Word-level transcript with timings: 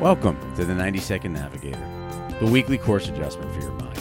Welcome 0.00 0.38
to 0.56 0.64
the 0.64 0.74
90 0.74 0.98
Second 0.98 1.34
Navigator, 1.34 1.86
the 2.40 2.46
weekly 2.46 2.78
course 2.78 3.10
adjustment 3.10 3.52
for 3.52 3.60
your 3.60 3.72
mind. 3.72 4.00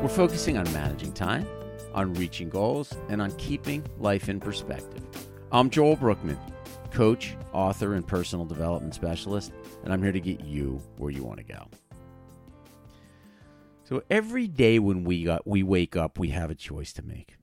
We're 0.00 0.08
focusing 0.08 0.56
on 0.56 0.72
managing 0.72 1.12
time, 1.12 1.44
on 1.92 2.14
reaching 2.14 2.48
goals, 2.48 2.94
and 3.08 3.20
on 3.20 3.32
keeping 3.32 3.84
life 3.98 4.28
in 4.28 4.38
perspective. 4.38 5.02
I'm 5.50 5.70
Joel 5.70 5.96
Brookman, 5.96 6.38
coach, 6.92 7.36
author, 7.52 7.94
and 7.94 8.06
personal 8.06 8.44
development 8.44 8.94
specialist, 8.94 9.52
and 9.82 9.92
I'm 9.92 10.00
here 10.04 10.12
to 10.12 10.20
get 10.20 10.38
you 10.42 10.80
where 10.98 11.10
you 11.10 11.24
want 11.24 11.38
to 11.38 11.44
go. 11.44 11.66
So 13.82 14.04
every 14.08 14.46
day 14.46 14.78
when 14.78 15.02
we 15.02 15.24
got, 15.24 15.44
we 15.44 15.64
wake 15.64 15.96
up, 15.96 16.20
we 16.20 16.28
have 16.28 16.52
a 16.52 16.54
choice 16.54 16.92
to 16.92 17.02
make. 17.02 17.37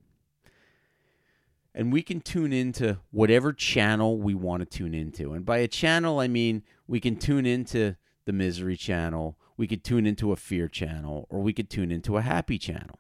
And 1.78 1.92
we 1.92 2.02
can 2.02 2.22
tune 2.22 2.54
into 2.54 3.00
whatever 3.12 3.52
channel 3.52 4.18
we 4.18 4.34
want 4.34 4.62
to 4.62 4.66
tune 4.66 4.94
into. 4.94 5.34
And 5.34 5.46
by 5.46 5.58
a 5.58 5.68
channel, 5.68 6.20
I 6.20 6.30
mean 6.30 6.64
we 6.88 7.02
can 7.02 7.18
tune 7.18 7.46
into 7.46 7.98
the 8.24 8.32
misery 8.34 8.78
channel, 8.78 9.38
we 9.58 9.68
could 9.68 9.84
tune 9.84 10.06
into 10.06 10.32
a 10.32 10.38
fear 10.38 10.68
channel, 10.68 11.28
or 11.30 11.42
we 11.42 11.54
could 11.54 11.70
tune 11.70 11.92
into 11.92 12.18
a 12.18 12.22
happy 12.22 12.58
channel. 12.58 13.00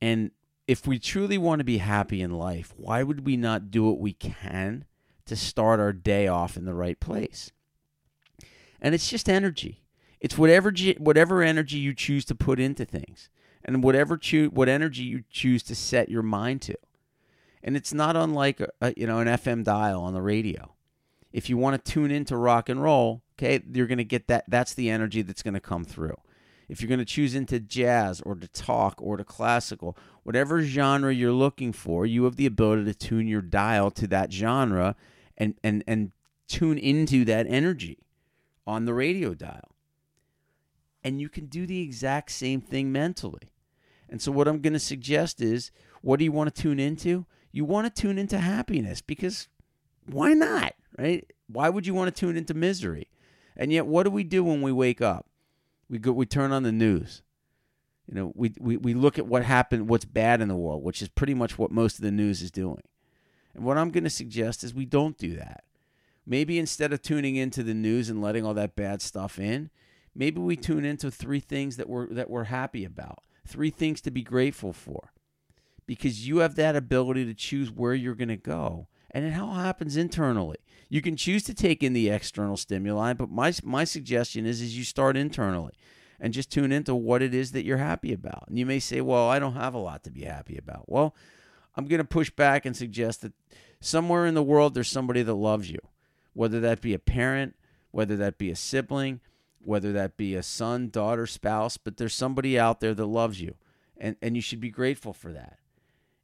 And 0.00 0.30
if 0.66 0.86
we 0.86 0.98
truly 0.98 1.38
want 1.38 1.60
to 1.60 1.64
be 1.64 1.78
happy 1.78 2.20
in 2.20 2.30
life, 2.30 2.72
why 2.76 3.02
would 3.02 3.26
we 3.26 3.36
not 3.36 3.70
do 3.70 3.84
what 3.84 3.98
we 3.98 4.12
can 4.12 4.84
to 5.24 5.34
start 5.34 5.80
our 5.80 5.92
day 5.92 6.28
off 6.28 6.56
in 6.56 6.66
the 6.66 6.74
right 6.74 7.00
place? 7.00 7.52
And 8.80 8.94
it's 8.94 9.08
just 9.08 9.28
energy. 9.28 9.82
It's 10.20 10.38
whatever 10.38 10.72
whatever 10.98 11.42
energy 11.42 11.78
you 11.78 11.94
choose 11.94 12.24
to 12.26 12.34
put 12.34 12.60
into 12.60 12.84
things, 12.84 13.28
and 13.64 13.82
whatever 13.82 14.16
choo- 14.16 14.50
what 14.52 14.68
energy 14.68 15.02
you 15.02 15.24
choose 15.30 15.62
to 15.64 15.74
set 15.74 16.08
your 16.08 16.22
mind 16.22 16.62
to. 16.62 16.76
And 17.66 17.76
it's 17.76 17.92
not 17.92 18.14
unlike 18.14 18.60
a, 18.80 18.94
you 18.96 19.08
know 19.08 19.18
an 19.18 19.26
FM 19.26 19.64
dial 19.64 20.00
on 20.00 20.14
the 20.14 20.22
radio. 20.22 20.76
If 21.32 21.50
you 21.50 21.56
want 21.56 21.84
to 21.84 21.92
tune 21.92 22.12
into 22.12 22.36
rock 22.36 22.68
and 22.68 22.80
roll, 22.80 23.22
okay, 23.34 23.60
you're 23.70 23.88
going 23.88 23.98
to 23.98 24.04
get 24.04 24.28
that. 24.28 24.44
That's 24.46 24.72
the 24.72 24.88
energy 24.88 25.20
that's 25.20 25.42
going 25.42 25.54
to 25.54 25.60
come 25.60 25.84
through. 25.84 26.16
If 26.68 26.80
you're 26.80 26.88
going 26.88 27.00
to 27.00 27.04
choose 27.04 27.34
into 27.34 27.58
jazz 27.58 28.20
or 28.20 28.36
to 28.36 28.48
talk 28.48 28.94
or 29.02 29.16
to 29.16 29.24
classical, 29.24 29.98
whatever 30.22 30.62
genre 30.62 31.12
you're 31.12 31.32
looking 31.32 31.72
for, 31.72 32.06
you 32.06 32.24
have 32.24 32.36
the 32.36 32.46
ability 32.46 32.84
to 32.84 32.94
tune 32.94 33.26
your 33.26 33.42
dial 33.42 33.90
to 33.90 34.06
that 34.06 34.32
genre 34.32 34.94
and 35.36 35.54
and 35.64 35.82
and 35.88 36.12
tune 36.46 36.78
into 36.78 37.24
that 37.24 37.46
energy 37.48 37.98
on 38.64 38.84
the 38.84 38.94
radio 38.94 39.34
dial. 39.34 39.72
And 41.02 41.20
you 41.20 41.28
can 41.28 41.46
do 41.46 41.66
the 41.66 41.82
exact 41.82 42.30
same 42.30 42.60
thing 42.60 42.92
mentally. 42.92 43.50
And 44.08 44.22
so 44.22 44.30
what 44.30 44.46
I'm 44.46 44.60
going 44.60 44.72
to 44.72 44.78
suggest 44.78 45.40
is 45.40 45.72
what 46.00 46.20
do 46.20 46.24
you 46.24 46.32
want 46.32 46.54
to 46.54 46.62
tune 46.62 46.78
into? 46.78 47.26
You 47.52 47.64
want 47.64 47.86
to 47.86 48.02
tune 48.02 48.18
into 48.18 48.38
happiness 48.38 49.00
because 49.00 49.48
why 50.06 50.32
not? 50.34 50.74
Right? 50.98 51.30
Why 51.48 51.68
would 51.68 51.86
you 51.86 51.94
want 51.94 52.14
to 52.14 52.20
tune 52.20 52.36
into 52.36 52.54
misery? 52.54 53.08
And 53.56 53.72
yet 53.72 53.86
what 53.86 54.02
do 54.02 54.10
we 54.10 54.24
do 54.24 54.44
when 54.44 54.62
we 54.62 54.72
wake 54.72 55.00
up? 55.00 55.26
We 55.88 55.98
go 55.98 56.12
we 56.12 56.26
turn 56.26 56.52
on 56.52 56.62
the 56.62 56.72
news. 56.72 57.22
You 58.06 58.14
know, 58.14 58.32
we, 58.36 58.52
we, 58.60 58.76
we 58.76 58.94
look 58.94 59.18
at 59.18 59.26
what 59.26 59.44
happened, 59.44 59.88
what's 59.88 60.04
bad 60.04 60.40
in 60.40 60.48
the 60.48 60.54
world, 60.56 60.84
which 60.84 61.02
is 61.02 61.08
pretty 61.08 61.34
much 61.34 61.58
what 61.58 61.72
most 61.72 61.98
of 61.98 62.04
the 62.04 62.12
news 62.12 62.40
is 62.40 62.52
doing. 62.52 62.82
And 63.54 63.64
what 63.64 63.78
I'm 63.78 63.90
going 63.90 64.04
to 64.04 64.10
suggest 64.10 64.62
is 64.62 64.74
we 64.74 64.84
don't 64.84 65.18
do 65.18 65.34
that. 65.36 65.64
Maybe 66.24 66.58
instead 66.58 66.92
of 66.92 67.02
tuning 67.02 67.36
into 67.36 67.62
the 67.62 67.74
news 67.74 68.08
and 68.08 68.22
letting 68.22 68.44
all 68.44 68.54
that 68.54 68.76
bad 68.76 69.02
stuff 69.02 69.38
in, 69.38 69.70
maybe 70.14 70.40
we 70.40 70.56
tune 70.56 70.84
into 70.84 71.10
three 71.10 71.40
things 71.40 71.76
that 71.76 71.88
we're 71.88 72.12
that 72.14 72.28
we're 72.28 72.44
happy 72.44 72.84
about, 72.84 73.20
three 73.46 73.70
things 73.70 74.00
to 74.02 74.10
be 74.10 74.22
grateful 74.22 74.72
for. 74.72 75.12
Because 75.86 76.26
you 76.26 76.38
have 76.38 76.56
that 76.56 76.76
ability 76.76 77.24
to 77.26 77.34
choose 77.34 77.70
where 77.70 77.94
you're 77.94 78.14
going 78.14 78.28
to 78.28 78.36
go. 78.36 78.88
And 79.10 79.24
it 79.24 79.38
all 79.38 79.54
happens 79.54 79.96
internally. 79.96 80.58
You 80.88 81.00
can 81.00 81.16
choose 81.16 81.42
to 81.44 81.54
take 81.54 81.82
in 81.82 81.92
the 81.92 82.10
external 82.10 82.56
stimuli, 82.56 83.12
but 83.12 83.30
my 83.30 83.52
my 83.64 83.84
suggestion 83.84 84.46
is 84.46 84.60
is 84.60 84.76
you 84.76 84.84
start 84.84 85.16
internally 85.16 85.72
and 86.20 86.32
just 86.32 86.50
tune 86.50 86.72
into 86.72 86.94
what 86.94 87.22
it 87.22 87.34
is 87.34 87.52
that 87.52 87.64
you're 87.64 87.78
happy 87.78 88.12
about. 88.12 88.44
And 88.48 88.58
you 88.58 88.66
may 88.66 88.78
say, 88.78 89.00
"Well, 89.00 89.28
I 89.28 89.38
don't 89.38 89.54
have 89.54 89.74
a 89.74 89.78
lot 89.78 90.04
to 90.04 90.10
be 90.10 90.22
happy 90.22 90.56
about." 90.56 90.88
Well, 90.88 91.14
I'm 91.76 91.86
going 91.86 91.98
to 91.98 92.04
push 92.04 92.30
back 92.30 92.64
and 92.64 92.76
suggest 92.76 93.22
that 93.22 93.32
somewhere 93.80 94.26
in 94.26 94.34
the 94.34 94.42
world 94.42 94.74
there's 94.74 94.88
somebody 94.88 95.22
that 95.22 95.34
loves 95.34 95.70
you, 95.70 95.80
whether 96.32 96.60
that 96.60 96.80
be 96.80 96.94
a 96.94 96.98
parent, 96.98 97.56
whether 97.90 98.16
that 98.16 98.38
be 98.38 98.50
a 98.50 98.56
sibling, 98.56 99.20
whether 99.58 99.92
that 99.92 100.16
be 100.16 100.34
a 100.34 100.42
son, 100.42 100.88
daughter, 100.88 101.26
spouse, 101.26 101.76
but 101.76 101.96
there's 101.96 102.14
somebody 102.14 102.58
out 102.58 102.80
there 102.80 102.94
that 102.94 103.06
loves 103.06 103.40
you. 103.40 103.56
And 103.96 104.16
and 104.22 104.36
you 104.36 104.42
should 104.42 104.60
be 104.60 104.70
grateful 104.70 105.12
for 105.12 105.32
that. 105.32 105.58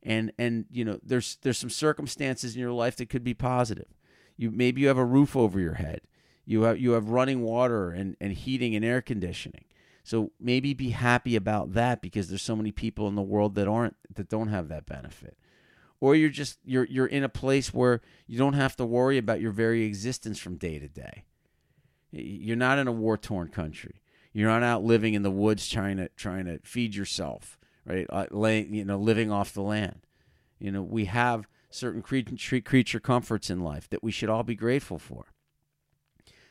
And 0.03 0.33
and 0.39 0.67
you 0.71 0.85
know, 0.85 0.99
there's 1.03 1.39
there's 1.43 1.59
some 1.59 1.71
circumstances 1.71 2.55
in 2.55 2.61
your 2.61 2.73
life 2.73 2.97
that 2.97 3.09
could 3.09 3.25
be 3.25 3.35
positive. 3.35 3.87
You 4.37 4.51
maybe 4.51 4.81
you 4.81 4.89
have 4.89 4.99
a 4.99 5.05
roof 5.05 5.37
over 5.37 5.61
your 5.61 5.75
head. 5.75 6.03
You 6.45 6.63
have 6.63 6.81
you 6.81 6.93
have 6.93 7.09
running 7.11 7.43
water 7.43 7.91
and, 7.91 8.17
and 8.21 8.33
heating 8.33 8.75
and 8.75 8.85
air 8.85 9.01
conditioning. 9.01 9.65
So 10.05 10.33
maybe 10.41 10.75
be 10.75 10.91
happy 10.91 11.37
about 11.37 11.75
that 11.75 12.03
because 12.03 12.29
there's 12.29 12.43
so 12.43 12.57
many 12.57 12.73
people 12.73 13.07
in 13.07 13.15
the 13.15 13.23
world 13.23 13.55
that 13.55 13.69
aren't 13.69 13.97
that 14.15 14.29
don't 14.29 14.49
have 14.49 14.69
that 14.69 14.87
benefit. 14.87 15.37
Or 16.01 16.17
you're 16.17 16.31
just 16.31 16.59
you're 16.65 16.87
you're 16.87 17.07
in 17.07 17.23
a 17.23 17.29
place 17.29 17.73
where 17.73 18.01
you 18.27 18.37
don't 18.37 18.55
have 18.55 18.75
to 18.77 18.85
worry 18.85 19.19
about 19.19 19.41
your 19.41 19.53
very 19.53 19.85
existence 19.85 20.39
from 20.41 20.57
day 20.57 20.81
to 20.81 20.89
day. 20.89 21.25
You're 22.11 22.57
not 22.57 22.79
in 22.79 22.89
a 22.89 22.93
war 22.93 23.17
torn 23.17 23.49
country. 23.49 24.03
You're 24.33 24.49
not 24.49 24.63
out 24.63 24.83
living 24.83 25.15
in 25.15 25.23
the 25.23 25.31
woods 25.31 25.69
trying 25.69 25.99
to 25.99 26.09
trying 26.17 26.47
to 26.47 26.59
feed 26.65 26.97
yourself, 26.97 27.57
right? 27.85 28.07
Uh, 28.11 28.27
laying, 28.31 28.75
you 28.75 28.85
know, 28.85 28.99
living 28.99 29.31
off 29.31 29.53
the 29.53 29.63
land. 29.63 30.07
You 30.59 30.71
know, 30.71 30.83
we 30.83 31.07
have 31.07 31.47
certain 31.71 32.03
creature 32.03 33.01
comforts 33.01 33.51
in 33.51 33.61
life 33.61 33.89
that 33.91 34.03
we 34.03 34.13
should 34.13 34.29
all 34.29 34.43
be 34.43 34.55
grateful 34.55 34.99
for. 34.99 35.27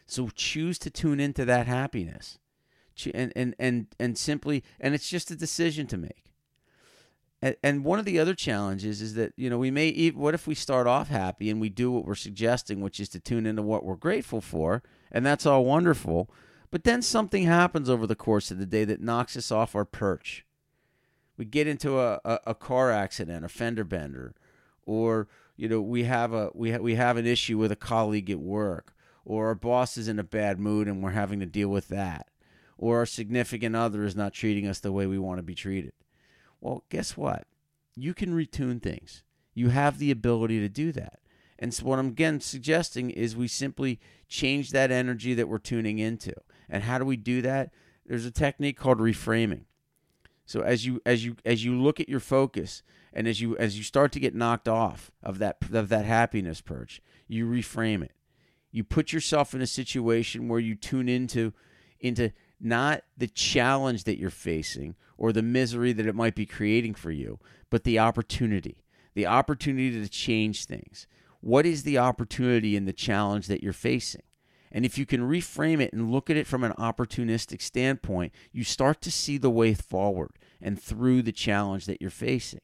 So 0.05 0.29
choose 0.35 0.77
to 0.79 0.89
tune 0.89 1.19
into 1.19 1.45
that 1.45 1.67
happiness. 1.67 2.37
And, 3.13 3.31
and, 3.35 3.55
and, 3.57 3.87
and 3.99 4.17
simply, 4.17 4.63
and 4.79 4.93
it's 4.93 5.09
just 5.09 5.31
a 5.31 5.35
decision 5.35 5.87
to 5.87 5.97
make. 5.97 6.33
And, 7.41 7.55
and 7.63 7.85
one 7.85 7.97
of 7.97 8.05
the 8.05 8.19
other 8.19 8.35
challenges 8.35 9.01
is 9.01 9.13
that, 9.15 9.33
you 9.37 9.49
know, 9.49 9.57
we 9.57 9.71
may, 9.71 10.09
what 10.09 10.33
if 10.33 10.45
we 10.45 10.53
start 10.53 10.85
off 10.85 11.07
happy 11.07 11.49
and 11.49 11.61
we 11.61 11.69
do 11.69 11.91
what 11.91 12.05
we're 12.05 12.15
suggesting, 12.15 12.81
which 12.81 12.99
is 12.99 13.09
to 13.09 13.19
tune 13.19 13.45
into 13.45 13.61
what 13.61 13.85
we're 13.85 13.95
grateful 13.95 14.41
for, 14.41 14.83
and 15.11 15.25
that's 15.25 15.45
all 15.45 15.65
wonderful. 15.65 16.29
But 16.69 16.83
then 16.83 17.01
something 17.01 17.43
happens 17.43 17.89
over 17.89 18.05
the 18.05 18.15
course 18.15 18.51
of 18.51 18.59
the 18.59 18.65
day 18.65 18.85
that 18.85 19.01
knocks 19.01 19.35
us 19.35 19.51
off 19.51 19.75
our 19.75 19.85
perch. 19.85 20.45
We 21.41 21.45
get 21.45 21.65
into 21.65 21.99
a, 21.99 22.21
a, 22.23 22.39
a 22.45 22.53
car 22.53 22.91
accident, 22.91 23.43
a 23.43 23.49
fender 23.49 23.83
bender, 23.83 24.35
or 24.85 25.27
you 25.57 25.67
know 25.67 25.81
we 25.81 26.03
have 26.03 26.33
a 26.33 26.51
we 26.53 26.73
ha- 26.73 26.77
we 26.77 26.93
have 26.93 27.17
an 27.17 27.25
issue 27.25 27.57
with 27.57 27.71
a 27.71 27.75
colleague 27.75 28.29
at 28.29 28.37
work 28.37 28.93
or 29.25 29.47
our 29.47 29.55
boss 29.55 29.97
is 29.97 30.07
in 30.07 30.19
a 30.19 30.23
bad 30.23 30.59
mood 30.59 30.87
and 30.87 31.01
we're 31.01 31.09
having 31.09 31.39
to 31.39 31.47
deal 31.47 31.69
with 31.69 31.87
that 31.87 32.27
or 32.77 32.99
our 32.99 33.07
significant 33.07 33.75
other 33.75 34.03
is 34.03 34.15
not 34.15 34.33
treating 34.33 34.67
us 34.67 34.79
the 34.81 34.91
way 34.91 35.07
we 35.07 35.17
want 35.17 35.39
to 35.39 35.43
be 35.43 35.55
treated. 35.55 35.93
Well 36.59 36.83
guess 36.89 37.17
what? 37.17 37.47
You 37.95 38.13
can 38.13 38.35
retune 38.35 38.79
things. 38.79 39.23
You 39.55 39.69
have 39.69 39.97
the 39.97 40.11
ability 40.11 40.59
to 40.59 40.69
do 40.69 40.91
that. 40.91 41.21
And 41.57 41.73
so 41.73 41.85
what 41.85 41.97
i'm 41.97 42.09
again 42.09 42.39
suggesting 42.39 43.09
is 43.09 43.35
we 43.35 43.47
simply 43.47 43.99
change 44.27 44.69
that 44.69 44.91
energy 44.91 45.33
that 45.33 45.49
we're 45.49 45.57
tuning 45.57 45.97
into. 45.97 46.35
And 46.69 46.83
how 46.83 46.99
do 46.99 47.05
we 47.05 47.17
do 47.17 47.41
that? 47.41 47.71
There's 48.05 48.27
a 48.27 48.31
technique 48.31 48.77
called 48.77 48.99
reframing 48.99 49.63
so 50.45 50.61
as 50.61 50.85
you 50.85 51.01
as 51.05 51.23
you 51.23 51.35
as 51.45 51.63
you 51.63 51.79
look 51.79 51.99
at 51.99 52.09
your 52.09 52.19
focus 52.19 52.83
and 53.13 53.27
as 53.27 53.41
you 53.41 53.57
as 53.57 53.77
you 53.77 53.83
start 53.83 54.11
to 54.13 54.19
get 54.19 54.35
knocked 54.35 54.67
off 54.67 55.11
of 55.23 55.39
that 55.39 55.57
of 55.71 55.89
that 55.89 56.05
happiness 56.05 56.61
perch, 56.61 57.01
you 57.27 57.45
reframe 57.45 58.03
it. 58.03 58.13
You 58.71 58.83
put 58.83 59.11
yourself 59.11 59.53
in 59.53 59.61
a 59.61 59.67
situation 59.67 60.47
where 60.47 60.59
you 60.59 60.75
tune 60.75 61.09
into 61.09 61.53
into 61.99 62.31
not 62.59 63.03
the 63.17 63.27
challenge 63.27 64.03
that 64.03 64.19
you're 64.19 64.29
facing 64.29 64.95
or 65.17 65.31
the 65.31 65.41
misery 65.41 65.93
that 65.93 66.05
it 66.05 66.15
might 66.15 66.35
be 66.35 66.45
creating 66.45 66.93
for 66.93 67.11
you, 67.11 67.39
but 67.69 67.83
the 67.83 67.99
opportunity. 67.99 68.83
The 69.13 69.27
opportunity 69.27 69.91
to 70.01 70.07
change 70.07 70.65
things. 70.65 71.05
What 71.41 71.65
is 71.65 71.83
the 71.83 71.97
opportunity 71.97 72.75
in 72.75 72.85
the 72.85 72.93
challenge 72.93 73.47
that 73.47 73.61
you're 73.61 73.73
facing? 73.73 74.21
And 74.71 74.85
if 74.85 74.97
you 74.97 75.05
can 75.05 75.21
reframe 75.21 75.81
it 75.81 75.91
and 75.91 76.11
look 76.11 76.29
at 76.29 76.37
it 76.37 76.47
from 76.47 76.63
an 76.63 76.71
opportunistic 76.73 77.61
standpoint, 77.61 78.31
you 78.53 78.63
start 78.63 79.01
to 79.01 79.11
see 79.11 79.37
the 79.37 79.49
way 79.49 79.73
forward 79.73 80.31
and 80.61 80.81
through 80.81 81.21
the 81.21 81.31
challenge 81.31 81.85
that 81.85 82.01
you're 82.01 82.09
facing. 82.09 82.61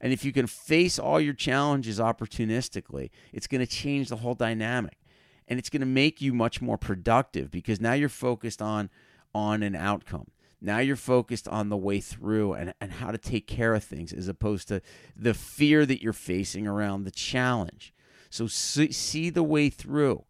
And 0.00 0.12
if 0.12 0.24
you 0.24 0.32
can 0.32 0.46
face 0.46 0.98
all 0.98 1.20
your 1.20 1.34
challenges 1.34 1.98
opportunistically, 1.98 3.10
it's 3.32 3.46
going 3.46 3.60
to 3.60 3.66
change 3.66 4.08
the 4.08 4.16
whole 4.16 4.34
dynamic. 4.34 4.96
And 5.46 5.58
it's 5.58 5.68
going 5.68 5.80
to 5.80 5.86
make 5.86 6.20
you 6.20 6.32
much 6.32 6.62
more 6.62 6.78
productive 6.78 7.50
because 7.50 7.80
now 7.80 7.92
you're 7.92 8.08
focused 8.08 8.62
on 8.62 8.88
on 9.34 9.62
an 9.62 9.76
outcome. 9.76 10.28
Now 10.60 10.78
you're 10.78 10.96
focused 10.96 11.48
on 11.48 11.68
the 11.68 11.76
way 11.76 12.00
through 12.00 12.52
and, 12.54 12.74
and 12.80 12.92
how 12.92 13.10
to 13.10 13.18
take 13.18 13.46
care 13.46 13.74
of 13.74 13.84
things 13.84 14.12
as 14.12 14.28
opposed 14.28 14.68
to 14.68 14.82
the 15.16 15.34
fear 15.34 15.86
that 15.86 16.02
you're 16.02 16.12
facing 16.12 16.66
around 16.66 17.04
the 17.04 17.10
challenge. 17.10 17.94
So 18.28 18.46
see, 18.46 18.92
see 18.92 19.30
the 19.30 19.42
way 19.42 19.70
through. 19.70 20.24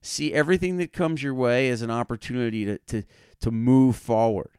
See 0.00 0.32
everything 0.32 0.76
that 0.78 0.92
comes 0.92 1.22
your 1.22 1.34
way 1.34 1.68
as 1.68 1.82
an 1.82 1.90
opportunity 1.90 2.64
to, 2.64 2.78
to, 2.78 3.02
to 3.40 3.50
move 3.50 3.96
forward 3.96 4.50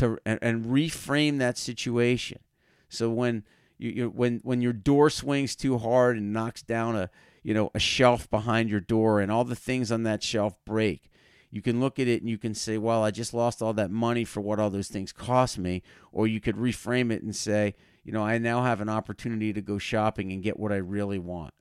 to, 0.00 0.18
and, 0.26 0.38
and 0.42 0.66
reframe 0.66 1.38
that 1.38 1.56
situation. 1.56 2.40
So 2.88 3.08
when 3.08 3.44
you, 3.78 3.90
you 3.90 4.08
when 4.08 4.40
when 4.42 4.60
your 4.60 4.72
door 4.74 5.08
swings 5.08 5.56
too 5.56 5.78
hard 5.78 6.16
and 6.18 6.32
knocks 6.32 6.62
down 6.62 6.96
a 6.96 7.08
you 7.42 7.54
know 7.54 7.70
a 7.74 7.78
shelf 7.78 8.28
behind 8.28 8.68
your 8.68 8.80
door 8.80 9.20
and 9.20 9.30
all 9.32 9.44
the 9.44 9.56
things 9.56 9.90
on 9.90 10.02
that 10.02 10.22
shelf 10.22 10.54
break 10.66 11.10
You 11.50 11.62
can 11.62 11.80
look 11.80 11.98
at 11.98 12.06
it 12.06 12.20
and 12.20 12.30
you 12.30 12.38
can 12.38 12.54
say, 12.54 12.78
well, 12.78 13.02
I 13.02 13.10
just 13.10 13.34
lost 13.34 13.60
all 13.60 13.72
that 13.74 13.90
money 13.90 14.24
for 14.24 14.40
what 14.40 14.60
all 14.60 14.70
those 14.70 14.88
things 14.88 15.12
cost 15.12 15.58
me. 15.58 15.82
Or 16.12 16.26
you 16.26 16.40
could 16.40 16.56
reframe 16.56 17.10
it 17.12 17.22
and 17.22 17.34
say, 17.34 17.74
you 18.04 18.12
know, 18.12 18.22
I 18.22 18.38
now 18.38 18.62
have 18.62 18.80
an 18.80 18.88
opportunity 18.88 19.52
to 19.52 19.60
go 19.60 19.78
shopping 19.78 20.32
and 20.32 20.42
get 20.42 20.58
what 20.58 20.72
I 20.72 20.76
really 20.76 21.18
want. 21.18 21.52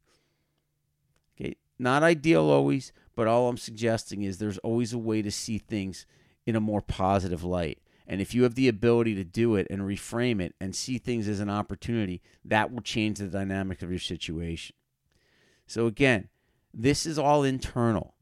Okay, 1.39 1.55
not 1.79 2.03
ideal 2.03 2.43
always, 2.43 2.91
but 3.15 3.27
all 3.27 3.49
I'm 3.49 3.57
suggesting 3.57 4.21
is 4.21 4.37
there's 4.37 4.59
always 4.59 4.93
a 4.93 4.97
way 4.97 5.21
to 5.21 5.31
see 5.31 5.57
things 5.57 6.05
in 6.45 6.55
a 6.55 6.61
more 6.61 6.81
positive 6.81 7.43
light. 7.43 7.79
And 8.09 8.19
if 8.21 8.33
you 8.33 8.41
have 8.41 8.55
the 8.55 8.67
ability 8.67 9.13
to 9.15 9.23
do 9.23 9.55
it 9.55 9.67
and 9.69 9.83
reframe 9.83 10.41
it 10.41 10.55
and 10.59 10.75
see 10.75 10.97
things 10.97 11.27
as 11.27 11.39
an 11.39 11.49
opportunity, 11.49 12.23
that 12.43 12.71
will 12.71 12.81
change 12.81 13.19
the 13.19 13.27
dynamic 13.27 13.83
of 13.83 13.91
your 13.91 13.99
situation. 13.99 14.75
So, 15.67 15.85
again, 15.85 16.29
this 16.73 17.05
is 17.05 17.19
all 17.19 17.43
internal. 17.43 18.15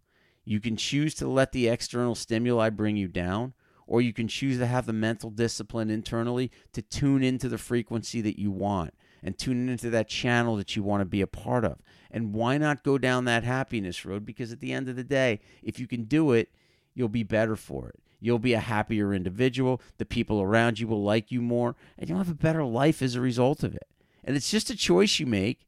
You 0.43 0.59
can 0.59 0.75
choose 0.75 1.15
to 1.15 1.27
let 1.27 1.53
the 1.53 1.69
external 1.69 2.15
stimuli 2.15 2.69
bring 2.69 2.97
you 2.97 3.07
down, 3.07 3.53
or 3.87 4.01
you 4.01 4.11
can 4.11 4.27
choose 4.27 4.57
to 4.57 4.65
have 4.65 4.87
the 4.87 4.93
mental 4.93 5.29
discipline 5.29 5.89
internally 5.89 6.51
to 6.73 6.81
tune 6.81 7.23
into 7.23 7.47
the 7.47 7.57
frequency 7.57 8.19
that 8.19 8.37
you 8.37 8.51
want 8.51 8.93
and 9.23 9.37
tune 9.37 9.69
into 9.69 9.89
that 9.89 10.09
channel 10.09 10.57
that 10.57 10.75
you 10.75 10.83
want 10.83 10.99
to 10.99 11.05
be 11.05 11.21
a 11.21 11.27
part 11.27 11.63
of. 11.63 11.79
And 12.11 12.33
why 12.33 12.57
not 12.57 12.83
go 12.83 12.97
down 12.97 13.23
that 13.25 13.45
happiness 13.45 14.05
road? 14.05 14.25
Because 14.25 14.51
at 14.51 14.59
the 14.59 14.73
end 14.73 14.89
of 14.89 14.97
the 14.97 15.03
day, 15.05 15.39
if 15.63 15.79
you 15.79 15.87
can 15.87 16.03
do 16.03 16.33
it, 16.33 16.49
you'll 16.93 17.07
be 17.07 17.23
better 17.23 17.55
for 17.55 17.87
it. 17.87 18.01
You'll 18.19 18.39
be 18.39 18.53
a 18.53 18.59
happier 18.59 19.13
individual. 19.13 19.81
The 19.97 20.05
people 20.05 20.41
around 20.41 20.79
you 20.79 20.87
will 20.87 21.03
like 21.03 21.31
you 21.31 21.41
more, 21.41 21.75
and 21.97 22.09
you'll 22.09 22.17
have 22.17 22.31
a 22.31 22.35
better 22.35 22.63
life 22.63 23.01
as 23.01 23.15
a 23.15 23.21
result 23.21 23.63
of 23.63 23.75
it. 23.75 23.87
And 24.23 24.35
it's 24.35 24.51
just 24.51 24.69
a 24.69 24.75
choice 24.75 25.19
you 25.19 25.25
make. 25.25 25.67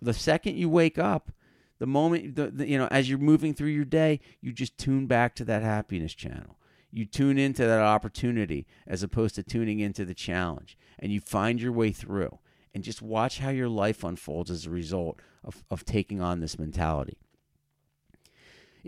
The 0.00 0.14
second 0.14 0.56
you 0.56 0.68
wake 0.68 0.98
up, 0.98 1.32
the 1.78 1.86
moment 1.86 2.36
the, 2.36 2.50
the, 2.50 2.68
you 2.68 2.78
know, 2.78 2.88
as 2.90 3.08
you're 3.08 3.18
moving 3.18 3.54
through 3.54 3.68
your 3.68 3.84
day, 3.84 4.20
you 4.40 4.52
just 4.52 4.78
tune 4.78 5.06
back 5.06 5.34
to 5.36 5.44
that 5.44 5.62
happiness 5.62 6.14
channel. 6.14 6.58
You 6.90 7.04
tune 7.04 7.38
into 7.38 7.66
that 7.66 7.80
opportunity 7.80 8.66
as 8.86 9.02
opposed 9.02 9.34
to 9.34 9.42
tuning 9.42 9.80
into 9.80 10.04
the 10.04 10.14
challenge, 10.14 10.78
and 10.98 11.12
you 11.12 11.20
find 11.20 11.60
your 11.60 11.72
way 11.72 11.92
through. 11.92 12.38
And 12.74 12.84
just 12.84 13.02
watch 13.02 13.38
how 13.38 13.50
your 13.50 13.68
life 13.68 14.04
unfolds 14.04 14.50
as 14.50 14.66
a 14.66 14.70
result 14.70 15.18
of, 15.42 15.64
of 15.70 15.84
taking 15.84 16.20
on 16.20 16.40
this 16.40 16.58
mentality. 16.58 17.18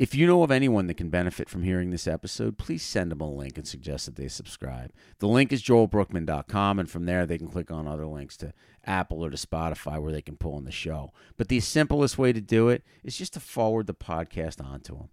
If 0.01 0.15
you 0.15 0.27
know 0.27 0.43
of 0.43 0.51
anyone 0.51 0.87
that 0.87 0.97
can 0.97 1.11
benefit 1.11 1.51
from 1.51 1.63
hearing 1.63 1.91
this 1.91 2.07
episode, 2.07 2.57
please 2.57 2.83
send 2.83 3.11
them 3.11 3.21
a 3.21 3.31
link 3.31 3.59
and 3.59 3.69
suggest 3.69 4.07
that 4.07 4.17
they 4.17 4.29
subscribe. 4.29 4.93
The 5.19 5.29
link 5.29 5.53
is 5.53 5.63
joelbrookman.com, 5.63 6.79
and 6.79 6.89
from 6.91 7.05
there 7.05 7.27
they 7.27 7.37
can 7.37 7.49
click 7.49 7.71
on 7.71 7.87
other 7.87 8.07
links 8.07 8.39
to 8.39 8.55
Apple 8.87 9.23
or 9.23 9.29
to 9.29 9.37
Spotify 9.37 10.01
where 10.01 10.11
they 10.11 10.23
can 10.23 10.39
pull 10.39 10.57
in 10.57 10.65
the 10.65 10.71
show. 10.71 11.13
But 11.37 11.49
the 11.49 11.61
simplest 11.61 12.17
way 12.17 12.33
to 12.33 12.41
do 12.41 12.71
it 12.71 12.83
is 13.05 13.19
just 13.19 13.35
to 13.35 13.41
forward 13.41 13.87
the 13.87 13.93
podcast 13.93 14.65
onto 14.65 14.97
them. 14.97 15.11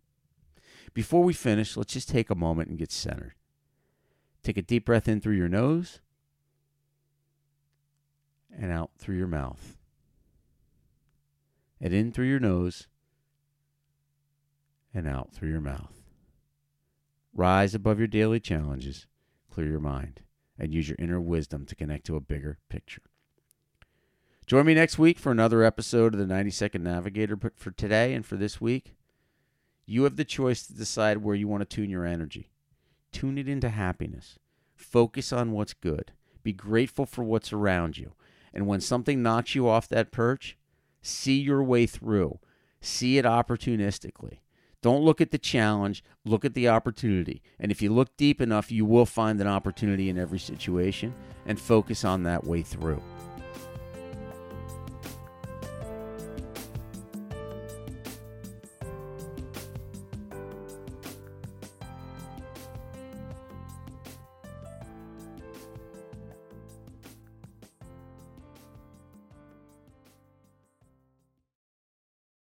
Before 0.93 1.21
we 1.21 1.33
finish, 1.33 1.75
let's 1.75 1.91
just 1.91 2.07
take 2.07 2.29
a 2.29 2.33
moment 2.33 2.69
and 2.69 2.79
get 2.79 2.93
centered. 2.93 3.33
Take 4.41 4.55
a 4.55 4.61
deep 4.61 4.85
breath 4.85 5.09
in 5.09 5.19
through 5.19 5.35
your 5.35 5.49
nose 5.49 5.99
and 8.57 8.71
out 8.71 8.91
through 8.97 9.17
your 9.17 9.27
mouth. 9.27 9.75
And 11.81 11.93
in 11.93 12.13
through 12.13 12.27
your 12.27 12.39
nose 12.39 12.87
and 14.97 15.07
out 15.07 15.31
through 15.31 15.49
your 15.49 15.61
mouth. 15.61 16.01
Rise 17.33 17.75
above 17.75 17.99
your 17.99 18.07
daily 18.07 18.39
challenges, 18.39 19.05
clear 19.51 19.67
your 19.67 19.79
mind, 19.79 20.21
and 20.57 20.73
use 20.73 20.89
your 20.89 20.95
inner 20.97 21.21
wisdom 21.21 21.67
to 21.67 21.75
connect 21.75 22.07
to 22.07 22.15
a 22.15 22.19
bigger 22.19 22.57
picture. 22.67 23.03
Join 24.47 24.65
me 24.65 24.73
next 24.73 24.97
week 24.97 25.19
for 25.19 25.31
another 25.31 25.63
episode 25.63 26.13
of 26.13 26.19
the 26.19 26.25
90 26.25 26.49
Second 26.49 26.83
Navigator. 26.83 27.35
But 27.35 27.59
for 27.59 27.69
today 27.69 28.13
and 28.15 28.25
for 28.25 28.37
this 28.37 28.59
week, 28.59 28.95
you 29.85 30.03
have 30.03 30.15
the 30.15 30.25
choice 30.25 30.65
to 30.65 30.73
decide 30.73 31.17
where 31.17 31.35
you 31.35 31.47
want 31.47 31.61
to 31.61 31.75
tune 31.75 31.91
your 31.91 32.05
energy. 32.05 32.49
Tune 33.11 33.37
it 33.37 33.47
into 33.47 33.69
happiness. 33.69 34.39
Focus 34.73 35.31
on 35.31 35.51
what's 35.51 35.73
good. 35.73 36.11
Be 36.41 36.53
grateful 36.53 37.05
for 37.05 37.23
what's 37.23 37.53
around 37.53 37.97
you. 37.97 38.13
And 38.51 38.65
when 38.65 38.81
something 38.81 39.21
knocks 39.21 39.53
you 39.53 39.67
off 39.69 39.89
that 39.89 40.11
perch, 40.11 40.57
see 41.01 41.37
your 41.37 41.61
way 41.61 41.85
through. 41.85 42.39
See 42.81 43.17
it 43.17 43.25
opportunistically. 43.25 44.39
Don't 44.83 45.03
look 45.03 45.21
at 45.21 45.31
the 45.31 45.37
challenge, 45.37 46.03
look 46.23 46.45
at 46.45 46.53
the 46.53 46.69
opportunity. 46.69 47.41
And 47.59 47.71
if 47.71 47.81
you 47.81 47.91
look 47.91 48.15
deep 48.15 48.39
enough, 48.41 48.71
you 48.71 48.85
will 48.85 49.05
find 49.05 49.41
an 49.41 49.47
opportunity 49.47 50.09
in 50.09 50.17
every 50.17 50.39
situation 50.39 51.13
and 51.45 51.59
focus 51.59 52.05
on 52.05 52.23
that 52.23 52.45
way 52.45 52.61
through. 52.61 53.01